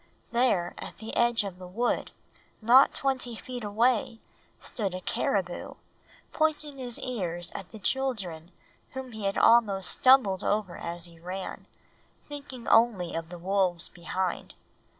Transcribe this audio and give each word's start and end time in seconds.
There 0.31 0.73
at 0.79 0.97
the 0.97 1.15
edge 1.15 1.43
of 1.43 1.59
the 1.59 1.67
wood, 1.67 2.09
not 2.59 2.91
twenty 2.91 3.35
feet 3.35 3.63
away, 3.63 4.19
stood 4.59 4.95
a 4.95 5.01
caribou, 5.01 5.75
pointing 6.33 6.79
his 6.79 6.97
ears 7.01 7.51
at 7.53 7.71
the 7.71 7.77
children 7.77 8.49
whom 8.93 9.11
he 9.11 9.25
had 9.25 9.37
almost 9.37 9.91
stumbled 9.91 10.43
over 10.43 10.75
as 10.75 11.05
he 11.05 11.19
ran, 11.19 11.67
thinking 12.27 12.67
only 12.67 13.13
of 13.13 13.29
the 13.29 13.37
wolves 13.37 13.89
behind. 13.89 14.55